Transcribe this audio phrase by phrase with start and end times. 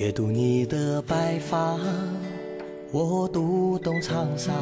[0.00, 1.78] 阅读你的白发，
[2.90, 4.54] 我读懂沧桑；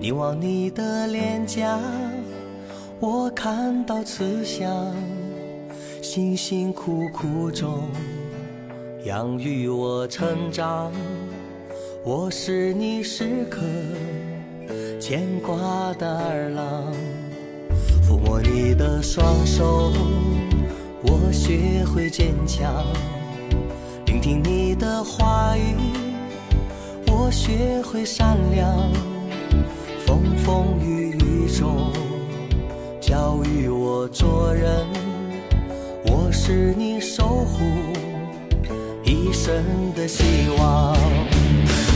[0.00, 1.78] 凝望你的脸颊，
[2.98, 4.92] 我看到慈祥。
[6.02, 7.84] 辛辛苦苦中，
[9.04, 10.90] 养育我成长，
[12.02, 13.60] 我是你时刻
[14.98, 16.92] 牵挂的儿郎。
[18.02, 19.92] 抚摸你的双手，
[21.00, 22.84] 我学会坚强；
[24.20, 25.74] 听你的话语，
[27.06, 28.92] 我学会善良。
[30.06, 31.90] 风风雨雨中，
[33.00, 34.86] 教育我做人，
[36.04, 37.64] 我是你守护
[39.04, 40.22] 一生的希
[40.58, 40.94] 望。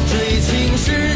[0.09, 1.15] 最亲是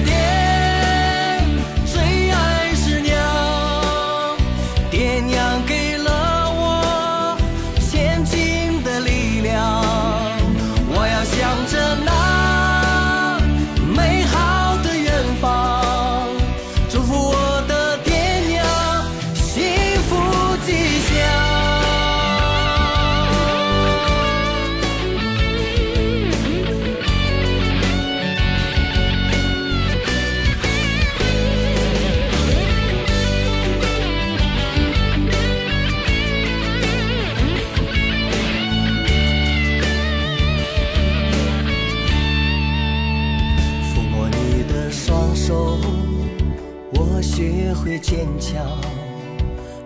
[47.79, 48.67] 会坚强；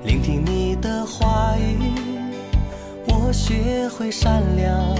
[0.04, 1.76] 聆听你的话语，
[3.06, 4.96] 我学会善良。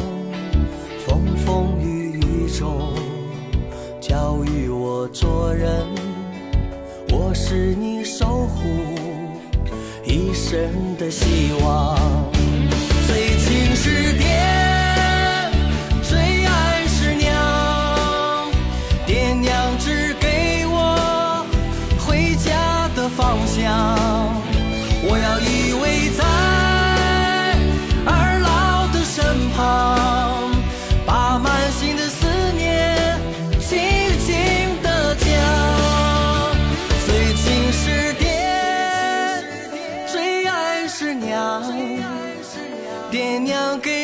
[1.05, 2.93] 风风雨雨中，
[4.01, 5.71] 教育我做人，
[7.11, 8.63] 我是你守护
[10.05, 10.61] 一生
[10.99, 11.99] 的希望。
[13.09, 14.52] 最亲是爹，
[23.33, 23.63] 家的方向。
[25.05, 25.85] 我要依偎
[26.17, 26.23] 在
[28.07, 30.51] 二老的身旁，
[31.07, 32.27] 把满心的思
[32.57, 33.19] 念
[33.61, 33.79] 轻
[34.21, 35.27] 轻地讲。
[37.07, 38.25] 最亲是爹，
[40.07, 41.63] 最爱是娘。
[43.11, 44.02] 爹娘给